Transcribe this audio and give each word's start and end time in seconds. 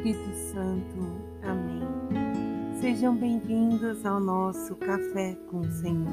Espírito 0.00 0.34
Santo. 0.34 0.96
Amém. 1.42 1.82
Sejam 2.80 3.14
bem-vindos 3.14 4.06
ao 4.06 4.18
nosso 4.18 4.74
Café 4.76 5.36
com 5.50 5.58
o 5.58 5.72
Senhor. 5.72 6.08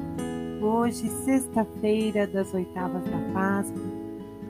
Hoje, 0.60 1.08
sexta-feira 1.24 2.26
das 2.26 2.52
oitavas 2.52 3.02
da 3.04 3.18
Páscoa, 3.32 3.82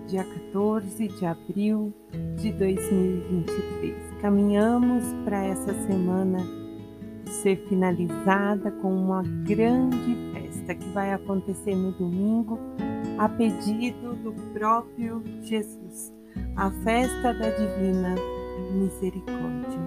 dia 0.09 0.25
14 0.25 1.07
de 1.07 1.25
abril 1.25 1.95
de 2.37 2.51
2023. 2.51 3.95
Caminhamos 4.21 5.05
para 5.25 5.45
essa 5.45 5.73
semana 5.87 6.39
ser 7.27 7.65
finalizada 7.69 8.73
com 8.73 8.93
uma 8.93 9.23
grande 9.23 10.17
festa 10.33 10.75
que 10.75 10.89
vai 10.89 11.13
acontecer 11.13 11.77
no 11.77 11.93
domingo, 11.93 12.59
a 13.17 13.29
pedido 13.29 14.17
do 14.17 14.33
próprio 14.53 15.23
Jesus, 15.43 16.13
a 16.57 16.73
festa 16.83 17.33
da 17.35 17.51
Divina 17.51 18.17
Misericórdia. 18.89 19.79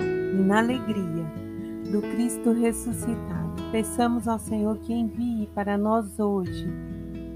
E 0.00 0.42
na 0.42 0.60
alegria 0.60 1.26
do 1.92 2.00
Cristo 2.00 2.52
ressuscitado, 2.52 3.62
peçamos 3.70 4.26
ao 4.26 4.38
Senhor 4.38 4.78
que 4.78 4.94
envie 4.94 5.46
para 5.54 5.76
nós 5.76 6.18
hoje 6.18 6.66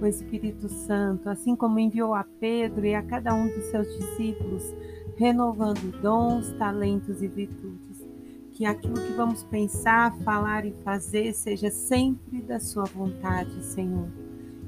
o 0.01 0.07
Espírito 0.07 0.69
Santo, 0.69 1.29
assim 1.29 1.55
como 1.55 1.79
enviou 1.79 2.15
a 2.15 2.25
Pedro 2.41 2.87
e 2.87 2.95
a 2.95 3.03
cada 3.03 3.35
um 3.35 3.47
dos 3.47 3.67
seus 3.67 3.87
discípulos, 3.99 4.75
renovando 5.17 5.93
dons, 6.01 6.51
talentos 6.55 7.23
e 7.23 7.29
virtudes 7.29 8.07
que 8.53 8.65
aquilo 8.65 8.95
que 8.95 9.13
vamos 9.13 9.45
pensar, 9.45 10.17
falar 10.21 10.65
e 10.65 10.73
fazer 10.83 11.35
seja 11.35 11.71
sempre 11.71 12.41
da 12.41 12.59
Sua 12.59 12.85
vontade, 12.85 13.63
Senhor. 13.63 14.09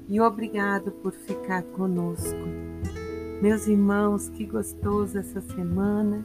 E 0.06 0.20
obrigado 0.20 0.92
por 0.92 1.12
ficar 1.12 1.62
conosco. 1.62 2.36
Meus 3.40 3.68
irmãos, 3.68 4.28
que 4.30 4.44
gostoso 4.44 5.16
essa 5.16 5.40
semana. 5.40 6.24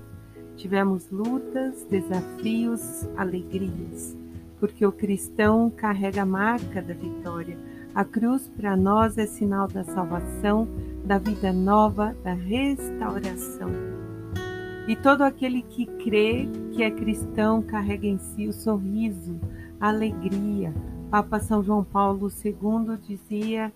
Tivemos 0.55 1.11
lutas, 1.11 1.85
desafios, 1.87 3.07
alegrias, 3.15 4.17
porque 4.59 4.83
o 4.83 4.91
cristão 4.91 5.69
carrega 5.69 6.23
a 6.23 6.25
marca 6.25 6.81
da 6.81 6.95
vitória. 6.95 7.55
A 7.93 8.03
cruz 8.03 8.51
para 8.57 8.75
nós 8.75 9.15
é 9.19 9.27
sinal 9.27 9.67
da 9.67 9.83
salvação, 9.83 10.67
da 11.05 11.19
vida 11.19 11.53
nova, 11.53 12.15
da 12.23 12.33
restauração. 12.33 13.69
E 14.87 14.95
todo 14.95 15.21
aquele 15.21 15.61
que 15.61 15.85
crê 15.85 16.49
que 16.71 16.81
é 16.81 16.89
cristão 16.89 17.61
carrega 17.61 18.07
em 18.07 18.17
si 18.17 18.47
o 18.47 18.53
sorriso, 18.53 19.39
a 19.79 19.89
alegria. 19.89 20.73
Papa 21.11 21.39
São 21.39 21.63
João 21.63 21.83
Paulo 21.83 22.27
II 22.43 22.97
dizia 23.07 23.71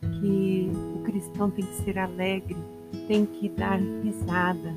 que 0.00 0.70
o 0.94 1.02
cristão 1.02 1.50
tem 1.50 1.64
que 1.64 1.74
ser 1.82 1.98
alegre, 1.98 2.56
tem 3.06 3.26
que 3.26 3.48
dar 3.48 3.78
risada. 4.02 4.74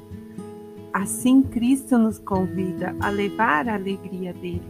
Assim, 0.94 1.42
Cristo 1.42 1.98
nos 1.98 2.18
convida 2.18 2.96
a 3.00 3.10
levar 3.10 3.68
a 3.70 3.76
alegria 3.76 4.34
dele. 4.34 4.64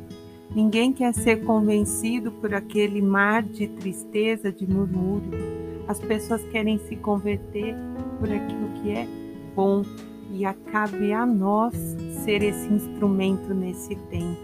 Ninguém 0.54 0.92
quer 0.92 1.14
ser 1.14 1.44
convencido 1.46 2.32
por 2.32 2.54
aquele 2.54 3.02
mar 3.02 3.44
de 3.44 3.68
tristeza, 3.68 4.52
de 4.52 4.68
murmúrio. 4.68 5.32
As 5.88 6.00
pessoas 6.00 6.44
querem 6.46 6.78
se 6.80 6.96
converter 6.96 7.76
por 8.20 8.32
aquilo 8.32 8.70
que 8.82 8.92
é 8.92 9.08
bom, 9.56 9.84
e 10.32 10.46
acabe 10.46 11.12
a 11.12 11.26
nós 11.26 11.74
ser 12.24 12.44
esse 12.44 12.72
instrumento 12.72 13.54
nesse 13.54 13.96
tempo. 13.96 14.40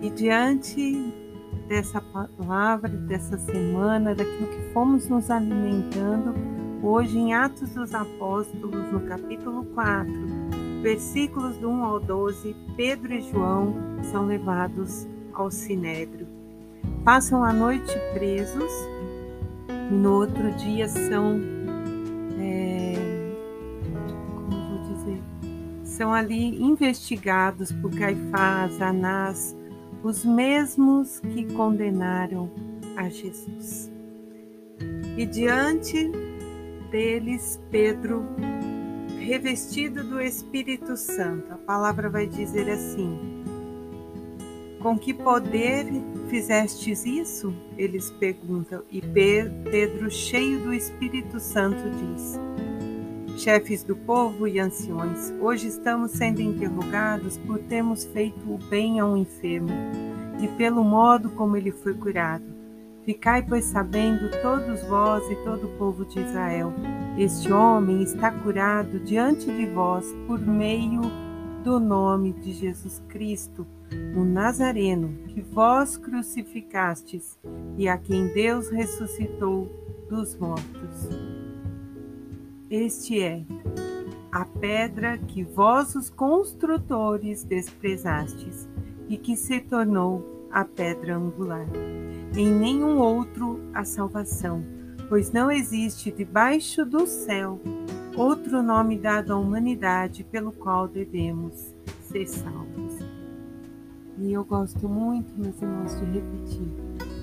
E 0.00 0.10
diante 0.10 1.12
dessa 1.66 2.00
palavra, 2.00 2.88
dessa 2.88 3.36
semana, 3.36 4.14
daquilo 4.14 4.46
que 4.46 4.72
fomos 4.72 5.08
nos 5.08 5.30
alimentando, 5.30 6.34
hoje 6.82 7.18
em 7.18 7.34
Atos 7.34 7.70
dos 7.70 7.94
Apóstolos, 7.94 8.92
no 8.92 9.00
capítulo 9.00 9.64
4, 9.74 10.12
versículos 10.82 11.56
do 11.58 11.68
1 11.68 11.84
ao 11.84 12.00
12, 12.00 12.54
Pedro 12.76 13.12
e 13.12 13.20
João 13.20 13.74
são 14.10 14.26
levados 14.26 15.06
ao 15.32 15.50
sinédrio. 15.50 16.26
Passam 17.04 17.42
a 17.42 17.52
noite 17.52 17.92
presos 18.12 18.72
e 19.68 19.94
no 19.94 20.14
outro 20.14 20.50
dia 20.52 20.88
são 20.88 21.58
são 25.98 26.14
ali 26.14 26.62
investigados 26.62 27.72
por 27.72 27.90
Caifás, 27.90 28.80
Anás, 28.80 29.56
os 30.04 30.24
mesmos 30.24 31.18
que 31.18 31.52
condenaram 31.54 32.48
a 32.96 33.08
Jesus. 33.08 33.90
E 35.16 35.26
diante 35.26 36.08
deles, 36.90 37.60
Pedro, 37.70 38.24
revestido 39.18 40.02
do 40.02 40.20
Espírito 40.20 40.96
Santo, 40.96 41.52
a 41.52 41.56
palavra 41.56 42.08
vai 42.08 42.26
dizer 42.26 42.68
assim: 42.70 43.18
Com 44.80 44.98
que 44.98 45.12
poder 45.12 45.86
fizestes 46.28 47.04
isso? 47.04 47.54
Eles 47.76 48.10
perguntam. 48.10 48.82
E 48.90 49.00
Pedro, 49.00 50.10
cheio 50.10 50.60
do 50.60 50.72
Espírito 50.72 51.38
Santo, 51.38 51.82
diz: 51.90 52.38
chefes 53.38 53.84
do 53.84 53.94
povo 53.94 54.48
e 54.48 54.58
anciões, 54.58 55.32
hoje 55.40 55.68
estamos 55.68 56.12
sendo 56.12 56.42
interrogados 56.42 57.38
por 57.38 57.58
termos 57.60 58.04
feito 58.04 58.52
o 58.52 58.58
bem 58.58 58.98
a 58.98 59.06
um 59.06 59.16
enfermo 59.16 59.68
e 60.40 60.48
pelo 60.48 60.82
modo 60.82 61.30
como 61.30 61.56
ele 61.56 61.70
foi 61.70 61.94
curado. 61.94 62.57
Ficai, 63.08 63.42
pois, 63.42 63.64
sabendo, 63.64 64.30
todos 64.42 64.82
vós 64.82 65.24
e 65.30 65.36
todo 65.36 65.64
o 65.64 65.78
povo 65.78 66.04
de 66.04 66.20
Israel, 66.20 66.74
este 67.16 67.50
homem 67.50 68.02
está 68.02 68.30
curado 68.30 69.00
diante 69.00 69.46
de 69.46 69.64
vós 69.64 70.14
por 70.26 70.38
meio 70.38 71.00
do 71.64 71.80
nome 71.80 72.34
de 72.34 72.52
Jesus 72.52 73.02
Cristo, 73.08 73.66
o 74.14 74.22
Nazareno, 74.24 75.08
que 75.28 75.40
vós 75.40 75.96
crucificastes 75.96 77.38
e 77.78 77.88
a 77.88 77.96
quem 77.96 78.26
Deus 78.34 78.68
ressuscitou 78.68 79.70
dos 80.10 80.36
mortos. 80.36 81.08
Este 82.70 83.22
é 83.22 83.42
a 84.30 84.44
pedra 84.44 85.16
que 85.16 85.42
vós, 85.42 85.94
os 85.94 86.10
construtores, 86.10 87.42
desprezastes 87.42 88.68
e 89.08 89.16
que 89.16 89.34
se 89.34 89.60
tornou 89.60 90.37
a 90.50 90.64
pedra 90.64 91.16
angular. 91.16 91.66
Em 92.36 92.50
nenhum 92.50 92.98
outro 92.98 93.60
a 93.72 93.84
salvação, 93.84 94.64
pois 95.08 95.32
não 95.32 95.50
existe 95.50 96.10
debaixo 96.10 96.84
do 96.84 97.06
céu 97.06 97.60
outro 98.16 98.62
nome 98.62 98.98
dado 98.98 99.32
à 99.32 99.36
humanidade 99.36 100.24
pelo 100.24 100.50
qual 100.50 100.88
devemos 100.88 101.74
ser 102.02 102.26
salvos. 102.26 102.98
E 104.18 104.32
eu 104.32 104.44
gosto 104.44 104.88
muito, 104.88 105.32
meus 105.36 105.60
irmãos, 105.62 105.98
de 106.00 106.04
repetir: 106.04 106.68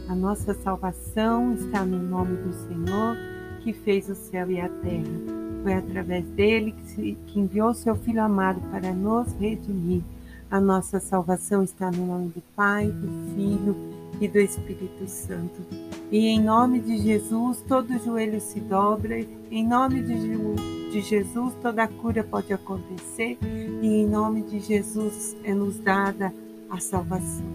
a 0.08 0.16
nossa 0.16 0.54
salvação 0.54 1.54
está 1.54 1.86
no 1.86 2.02
nome 2.02 2.38
do 2.38 2.54
Senhor 2.54 3.18
que 3.62 3.74
fez 3.74 4.10
o 4.10 4.16
céu 4.16 4.50
e 4.50 4.62
a 4.62 4.70
terra 4.70 5.46
foi 5.66 5.74
através 5.74 6.24
dele 6.30 6.74
que, 6.74 7.18
que 7.26 7.40
enviou 7.40 7.74
seu 7.74 7.96
Filho 7.96 8.22
amado 8.22 8.62
para 8.70 8.94
nos 8.94 9.34
redimir. 9.34 10.04
A 10.56 10.62
nossa 10.62 11.02
salvação 11.02 11.64
está 11.64 11.92
no 11.92 12.06
nome 12.06 12.30
do 12.30 12.42
Pai, 12.56 12.88
do 12.88 13.10
Filho 13.36 13.76
e 14.22 14.28
do 14.30 14.40
Espírito 14.40 15.06
Santo. 15.06 15.60
E 16.10 16.28
em 16.28 16.42
nome 16.42 16.80
de 16.80 16.98
Jesus, 16.98 17.62
todo 17.68 18.00
joelho 18.00 18.40
se 18.40 18.62
dobra, 18.62 19.20
em 19.52 19.68
nome 19.68 20.02
de, 20.02 20.16
de 20.94 21.02
Jesus, 21.02 21.54
toda 21.62 21.86
cura 21.90 22.24
pode 22.24 22.54
acontecer, 22.54 23.38
e 23.42 23.86
em 23.86 24.08
nome 24.08 24.44
de 24.44 24.62
Jesus 24.62 25.36
é 25.44 25.54
nos 25.54 25.78
dada 25.78 26.34
a 26.70 26.80
salvação. 26.80 27.46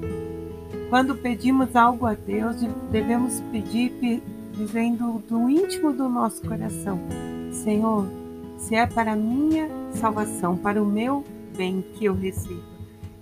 Quando 0.91 1.15
pedimos 1.15 1.75
algo 1.75 2.05
a 2.05 2.13
Deus, 2.13 2.57
devemos 2.91 3.41
pedir 3.51 4.23
dizendo 4.53 5.23
do 5.27 5.49
íntimo 5.49 5.91
do 5.95 6.07
nosso 6.07 6.47
coração: 6.47 7.01
Senhor, 7.51 8.07
se 8.59 8.75
é 8.75 8.87
para 8.87 9.17
minha 9.17 9.71
salvação, 9.95 10.55
para 10.55 10.83
o 10.83 10.85
meu 10.85 11.25
bem 11.57 11.83
que 11.95 12.05
eu 12.05 12.15
recebo. 12.15 12.70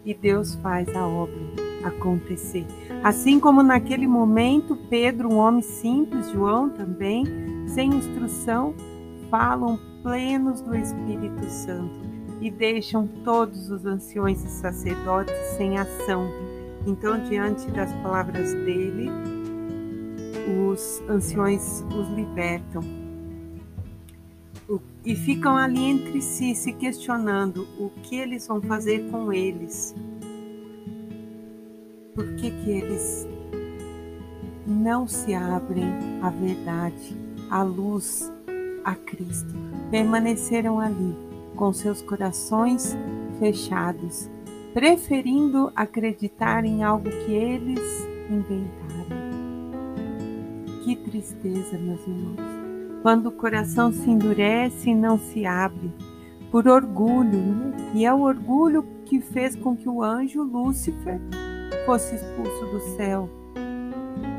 E 0.08 0.14
Deus 0.14 0.54
faz 0.62 0.88
a 0.96 1.06
obra 1.06 1.38
acontecer. 1.84 2.64
Assim 3.04 3.38
como 3.38 3.62
naquele 3.62 4.06
momento, 4.06 4.74
Pedro, 4.88 5.30
um 5.30 5.36
homem 5.36 5.60
simples, 5.60 6.30
João 6.30 6.70
também, 6.70 7.26
sem 7.66 7.90
instrução, 7.90 8.74
falam 9.30 9.78
plenos 10.02 10.62
do 10.62 10.74
Espírito 10.74 11.44
Santo 11.50 12.00
e 12.40 12.50
deixam 12.50 13.06
todos 13.22 13.70
os 13.70 13.84
anciões 13.84 14.42
e 14.42 14.48
sacerdotes 14.48 15.34
sem 15.58 15.76
ação. 15.76 16.26
Então, 16.86 17.22
diante 17.24 17.70
das 17.70 17.92
palavras 17.96 18.54
dele, 18.54 19.10
os 20.70 21.02
anciões 21.06 21.84
os 21.94 22.08
libertam 22.16 22.80
e 25.08 25.16
ficam 25.16 25.56
ali 25.56 25.82
entre 25.82 26.20
si 26.20 26.54
se 26.54 26.70
questionando 26.70 27.66
o 27.78 27.88
que 28.02 28.16
eles 28.16 28.46
vão 28.46 28.60
fazer 28.60 29.10
com 29.10 29.32
eles. 29.32 29.94
Por 32.14 32.36
que, 32.36 32.50
que 32.50 32.70
eles 32.70 33.26
não 34.66 35.08
se 35.08 35.32
abrem 35.32 35.86
à 36.20 36.28
verdade, 36.28 37.16
à 37.48 37.62
luz, 37.62 38.30
a 38.84 38.94
Cristo? 38.94 39.54
Permaneceram 39.90 40.78
ali, 40.78 41.16
com 41.56 41.72
seus 41.72 42.02
corações 42.02 42.94
fechados, 43.38 44.28
preferindo 44.74 45.72
acreditar 45.74 46.66
em 46.66 46.82
algo 46.82 47.08
que 47.08 47.32
eles 47.32 47.80
inventaram. 48.28 49.08
Que 50.84 50.94
tristeza, 50.96 51.78
meus 51.78 52.06
irmãos, 52.06 52.57
quando 53.08 53.28
o 53.28 53.32
coração 53.32 53.90
se 53.90 54.10
endurece 54.10 54.90
e 54.90 54.94
não 54.94 55.18
se 55.18 55.46
abre 55.46 55.90
por 56.50 56.68
orgulho, 56.68 57.72
e 57.94 58.04
é 58.04 58.12
o 58.12 58.20
orgulho 58.20 58.86
que 59.06 59.18
fez 59.18 59.56
com 59.56 59.74
que 59.74 59.88
o 59.88 60.02
anjo 60.02 60.42
Lúcifer 60.42 61.18
fosse 61.86 62.16
expulso 62.16 62.66
do 62.66 62.80
céu. 62.98 63.26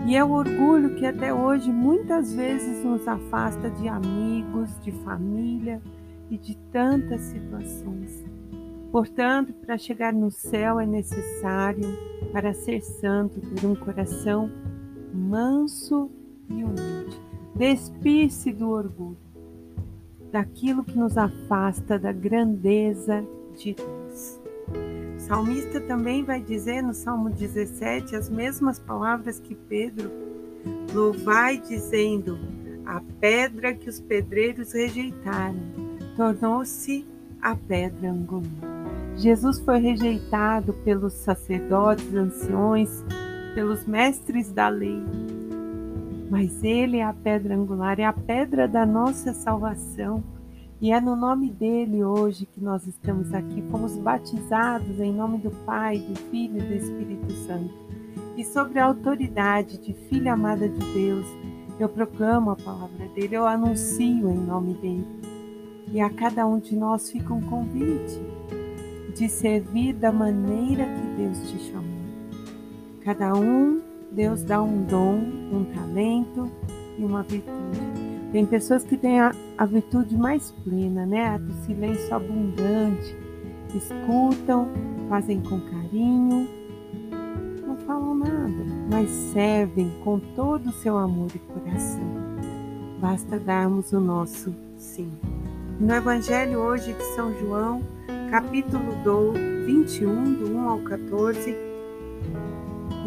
E 0.06 0.16
é 0.16 0.24
o 0.24 0.30
orgulho 0.30 0.94
que 0.98 1.06
até 1.08 1.34
hoje 1.34 1.72
muitas 1.72 2.32
vezes 2.32 2.86
nos 2.86 3.08
afasta 3.08 3.72
de 3.72 3.88
amigos, 3.88 4.70
de 4.82 4.92
família 5.04 5.82
e 6.30 6.38
de 6.38 6.56
tantas 6.72 7.22
situações. 7.22 8.24
Portanto, 8.92 9.52
para 9.52 9.80
chegar 9.80 10.14
no 10.14 10.30
céu 10.30 10.80
é 10.80 10.86
necessário, 10.86 11.90
para 12.32 12.54
ser 12.54 12.82
santo, 12.82 13.42
ter 13.42 13.66
um 13.66 13.74
coração 13.74 14.48
manso 15.12 16.12
e 16.48 16.64
humilde. 16.64 17.29
Despir-se 17.56 18.52
do 18.52 18.70
orgulho, 18.70 19.18
daquilo 20.32 20.84
que 20.84 20.98
nos 20.98 21.18
afasta 21.18 22.00
da 22.00 22.12
grandeza 22.12 23.26
de 23.58 23.74
Deus. 23.74 24.40
O 25.18 25.20
salmista 25.20 25.82
também 25.82 26.24
vai 26.24 26.42
dizer 26.42 26.82
no 26.82 26.94
Salmo 26.94 27.30
17 27.30 28.16
as 28.16 28.30
mesmas 28.30 28.80
palavras 28.80 29.40
que 29.40 29.56
Pedro 29.56 30.10
louvai, 30.94 31.58
dizendo: 31.58 32.40
A 32.86 33.02
pedra 33.20 33.74
que 33.74 33.90
os 33.90 34.00
pedreiros 34.00 34.74
rejeitaram 34.74 35.60
tornou-se 36.16 37.06
a 37.42 37.56
pedra 37.56 38.12
angular. 38.12 38.80
Jesus 39.16 39.60
foi 39.60 39.80
rejeitado 39.80 40.74
pelos 40.86 41.14
sacerdotes, 41.14 42.14
anciões, 42.14 43.04
pelos 43.54 43.86
mestres 43.86 44.52
da 44.52 44.70
lei. 44.70 45.02
Mas 46.30 46.64
ele 46.64 46.98
é 46.98 47.04
a 47.04 47.14
pedra 47.14 47.56
angular, 47.56 48.00
é 48.00 48.06
a 48.06 48.14
pedra 48.14 48.68
da 48.68 48.86
nossa 48.86 49.34
salvação. 49.34 50.24
E 50.80 50.94
é 50.94 51.02
no 51.02 51.16
nome 51.16 51.50
dele 51.50 52.04
hoje 52.04 52.46
que 52.46 52.62
nós 52.62 52.88
estamos 52.88 53.34
aqui. 53.34 53.62
Fomos 53.70 53.98
batizados 53.98 55.00
em 55.00 55.12
nome 55.12 55.40
do 55.40 55.52
Pai, 55.66 55.98
do 55.98 56.18
Filho 56.30 56.58
e 56.58 56.62
do 56.62 56.74
Espírito 56.74 57.32
Santo. 57.46 57.74
E 58.38 58.46
sobre 58.46 58.80
a 58.80 58.86
autoridade 58.86 59.78
de 59.80 59.94
filha 59.94 60.34
amada 60.34 60.70
de 60.70 60.94
Deus, 60.94 61.26
eu 61.80 61.90
proclamo 61.90 62.52
a 62.52 62.56
palavra 62.56 63.08
dele, 63.10 63.36
eu 63.36 63.46
anuncio 63.46 64.30
em 64.30 64.38
nome 64.38 64.76
dele. 64.76 65.08
E 65.92 66.00
a 66.00 66.10
cada 66.10 66.46
um 66.46 66.60
de 66.60 66.76
nós 66.76 67.10
fica 67.12 67.34
um 67.34 67.42
convite 67.42 68.22
de 69.16 69.28
servir 69.28 69.94
da 69.94 70.12
maneira 70.12 70.86
que 70.86 71.22
Deus 71.22 71.52
te 71.52 71.60
chamou. 71.72 72.00
Cada 73.02 73.34
um, 73.34 73.82
Deus 74.20 74.44
dá 74.44 74.62
um 74.62 74.84
dom, 74.84 75.22
um 75.50 75.64
talento 75.74 76.52
e 76.98 77.06
uma 77.06 77.24
virtude. 77.24 77.80
Tem 78.34 78.46
pessoas 78.46 78.84
que 78.84 78.98
têm 78.98 79.18
a, 79.18 79.32
a 79.58 79.66
virtude 79.66 80.18
mais 80.18 80.52
plena, 80.62 81.06
né? 81.06 81.28
A 81.28 81.38
do 81.38 81.54
silêncio 81.64 82.14
abundante. 82.14 83.16
Escutam, 83.74 84.68
fazem 85.08 85.40
com 85.40 85.62
carinho, 85.62 86.50
não 87.66 87.78
falam 87.78 88.14
nada, 88.14 88.66
mas 88.92 89.10
servem 89.32 89.90
com 90.04 90.20
todo 90.36 90.68
o 90.68 90.74
seu 90.74 90.98
amor 90.98 91.30
e 91.34 91.40
coração. 91.40 92.04
Basta 93.00 93.40
darmos 93.40 93.94
o 93.94 94.02
nosso 94.02 94.54
sim. 94.76 95.14
No 95.80 95.94
Evangelho 95.96 96.60
hoje 96.60 96.92
de 96.92 97.04
São 97.16 97.34
João, 97.40 97.82
capítulo 98.30 98.84
21, 99.66 100.34
do 100.34 100.58
1 100.58 100.70
ao 100.70 100.80
14, 100.80 101.69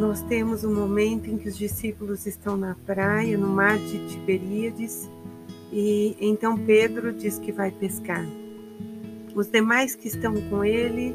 nós 0.02 0.20
temos 0.22 0.64
um 0.64 0.74
momento 0.74 1.30
em 1.30 1.38
que 1.38 1.48
os 1.48 1.56
discípulos 1.56 2.26
estão 2.26 2.56
na 2.56 2.74
praia, 2.84 3.38
no 3.38 3.46
mar 3.46 3.78
de 3.78 4.04
Tiberíades, 4.08 5.08
e 5.72 6.16
então 6.20 6.58
Pedro 6.58 7.12
diz 7.12 7.38
que 7.38 7.52
vai 7.52 7.70
pescar. 7.70 8.26
Os 9.32 9.46
demais 9.46 9.94
que 9.94 10.08
estão 10.08 10.34
com 10.50 10.64
ele 10.64 11.14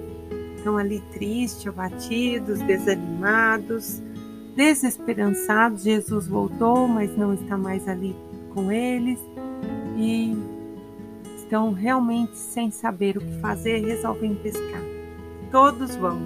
estão 0.55 0.77
ali 0.77 1.01
tristes, 1.11 1.67
abatidos, 1.67 2.61
desanimados, 2.61 4.01
desesperançados. 4.55 5.83
Jesus 5.83 6.25
voltou, 6.25 6.87
mas 6.87 7.15
não 7.17 7.33
está 7.33 7.57
mais 7.57 7.85
ali 7.89 8.15
com 8.53 8.71
eles. 8.71 9.19
E 9.97 10.33
estão 11.35 11.73
realmente 11.73 12.37
sem 12.37 12.71
saber 12.71 13.17
o 13.17 13.19
que 13.19 13.39
fazer, 13.41 13.85
resolvem 13.85 14.33
pescar. 14.35 14.81
Todos 15.51 15.93
vão. 15.97 16.17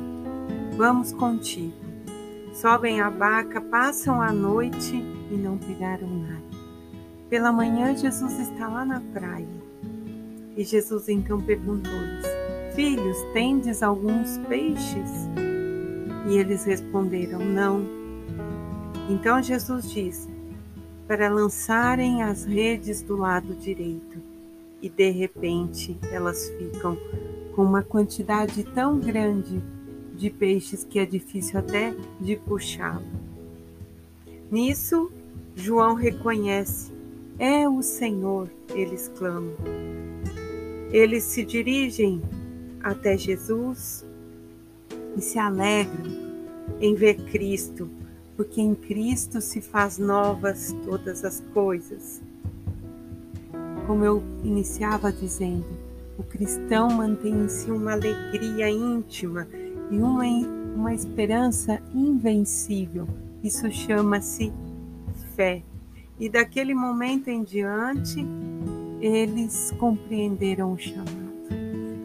Vamos 0.77 1.11
contigo. 1.11 1.80
Sobem 2.53 2.99
a 2.99 3.09
barca, 3.09 3.61
passam 3.61 4.21
a 4.21 4.31
noite 4.31 4.95
e 5.31 5.35
não 5.35 5.57
pegaram 5.57 6.07
nada. 6.07 6.41
Pela 7.29 7.51
manhã, 7.51 7.95
Jesus 7.95 8.39
está 8.39 8.67
lá 8.67 8.83
na 8.83 8.99
praia. 8.99 9.47
E 10.57 10.63
Jesus 10.63 11.07
então 11.07 11.39
perguntou-lhes: 11.41 12.25
Filhos, 12.75 13.17
tendes 13.33 13.81
alguns 13.81 14.37
peixes? 14.49 15.09
E 16.27 16.37
eles 16.37 16.65
responderam: 16.65 17.39
Não. 17.39 17.85
Então 19.09 19.41
Jesus 19.41 19.89
disse: 19.89 20.29
Para 21.07 21.29
lançarem 21.29 22.21
as 22.21 22.43
redes 22.43 23.01
do 23.01 23.15
lado 23.15 23.55
direito 23.55 24.19
e 24.81 24.89
de 24.89 25.09
repente 25.11 25.97
elas 26.11 26.49
ficam 26.57 26.97
com 27.55 27.63
uma 27.63 27.83
quantidade 27.83 28.63
tão 28.63 28.99
grande 28.99 29.61
de 30.21 30.29
peixes 30.29 30.83
que 30.83 30.99
é 30.99 31.05
difícil 31.05 31.57
até 31.57 31.95
de 32.19 32.35
puxá-lo. 32.35 33.03
Nisso, 34.51 35.11
João 35.55 35.95
reconhece: 35.95 36.91
é 37.39 37.67
o 37.67 37.81
Senhor, 37.81 38.47
eles 38.69 39.07
clamam. 39.17 39.55
Eles 40.91 41.23
se 41.23 41.43
dirigem 41.43 42.21
até 42.83 43.17
Jesus 43.17 44.05
e 45.17 45.21
se 45.21 45.39
alegram 45.39 46.11
em 46.79 46.93
ver 46.93 47.15
Cristo, 47.31 47.89
porque 48.37 48.61
em 48.61 48.75
Cristo 48.75 49.41
se 49.41 49.59
faz 49.59 49.97
novas 49.97 50.75
todas 50.85 51.25
as 51.25 51.39
coisas. 51.51 52.21
Como 53.87 54.05
eu 54.05 54.21
iniciava 54.43 55.11
dizendo, 55.11 55.65
o 56.15 56.23
cristão 56.23 56.89
mantém 56.91 57.33
em 57.33 57.49
si 57.49 57.71
uma 57.71 57.93
alegria 57.93 58.69
íntima 58.69 59.47
e 59.91 59.99
uma, 59.99 60.25
uma 60.75 60.93
esperança 60.93 61.81
invencível. 61.93 63.07
Isso 63.43 63.69
chama-se 63.71 64.51
fé. 65.35 65.61
E 66.19 66.29
daquele 66.29 66.73
momento 66.73 67.27
em 67.27 67.43
diante, 67.43 68.25
eles 68.99 69.71
compreenderam 69.77 70.73
o 70.73 70.77
chamado. 70.77 71.21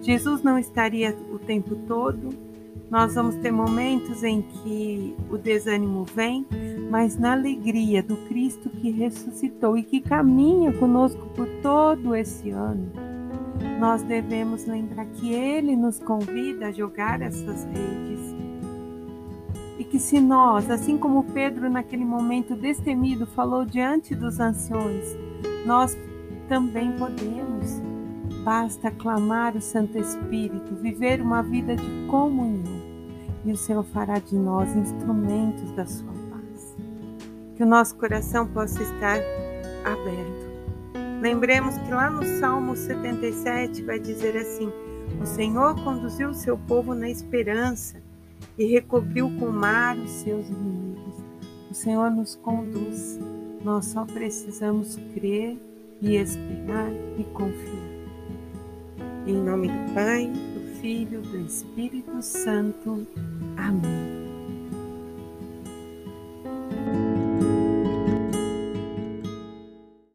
Jesus 0.03 0.43
não 0.43 0.59
estaria 0.59 1.17
o 1.33 1.39
tempo 1.39 1.77
todo 1.87 2.47
nós 2.91 3.15
vamos 3.15 3.35
ter 3.37 3.51
momentos 3.51 4.23
em 4.23 4.43
que 4.43 5.17
o 5.29 5.37
desânimo 5.37 6.05
vem, 6.05 6.47
mas 6.89 7.19
na 7.19 7.33
alegria 7.33 8.01
do 8.01 8.17
Cristo 8.29 8.71
que 8.71 8.91
ressuscitou 8.91 9.77
e 9.77 9.83
que 9.83 10.01
caminha 10.01 10.73
conosco 10.73 11.27
por 11.35 11.49
todo 11.61 12.15
esse 12.15 12.51
ano, 12.51 12.93
nós 13.79 14.03
devemos 14.03 14.67
lembrar 14.67 15.07
que 15.07 15.33
Ele 15.33 15.77
nos 15.77 15.99
convida 15.99 16.67
a 16.67 16.73
jogar 16.73 17.21
essas 17.21 17.65
redes. 17.65 18.35
E 19.79 19.85
que 19.85 19.99
se 19.99 20.21
nós, 20.21 20.71
assim 20.71 20.97
como 20.97 21.25
Pedro 21.25 21.69
naquele 21.69 22.05
momento 22.05 22.55
destemido 22.55 23.27
falou 23.27 23.65
diante 23.65 24.15
dos 24.15 24.41
anciões, 24.41 25.17
nós 25.67 25.97
também 26.49 26.93
podemos 26.93 27.81
Basta 28.47 28.93
clamar 28.93 29.57
o 29.57 29.61
Santo 29.61 29.99
Espírito, 29.99 30.77
viver 30.77 31.21
uma 31.21 31.43
vida 31.43 31.75
de 31.75 32.07
comunhão, 32.07 32.81
e 33.45 33.51
o 33.51 33.57
Senhor 33.57 33.83
fará 33.83 34.21
de 34.21 34.37
nós 34.37 34.73
instrumentos 34.77 35.69
da 35.73 35.85
sua 35.85 36.13
paz. 36.31 36.77
Que 37.57 37.65
o 37.65 37.67
nosso 37.67 37.97
coração 37.97 38.47
possa 38.47 38.81
estar 38.81 39.19
aberto. 39.85 40.46
Lembremos 41.27 41.77
que 41.79 41.91
lá 41.91 42.09
no 42.09 42.25
Salmo 42.39 42.77
77 42.77 43.83
vai 43.83 43.99
dizer 43.99 44.37
assim: 44.37 44.71
O 45.21 45.27
Senhor 45.27 45.75
conduziu 45.83 46.29
o 46.29 46.35
seu 46.35 46.57
povo 46.57 46.95
na 46.95 47.11
esperança 47.11 48.01
e 48.57 48.65
recobriu 48.65 49.29
com 49.37 49.49
mar 49.49 49.99
os 49.99 50.09
seus 50.09 50.49
inimigos. 50.49 51.17
O 51.69 51.75
Senhor 51.75 52.13
nos 52.13 52.37
conduz. 52.37 53.19
Nós 53.65 53.87
só 53.87 54.05
precisamos 54.05 55.01
crer 55.15 55.59
e 56.01 56.15
esperar 56.15 56.93
e 57.19 57.25
confiar. 57.25 57.97
Em 59.27 59.35
nome 59.35 59.67
do 59.67 59.95
Pai, 59.95 60.29
do 60.29 60.81
Filho, 60.81 61.23
do 61.23 61.41
Espírito 61.41 62.23
Santo. 62.23 63.05
Amém. 63.57 64.26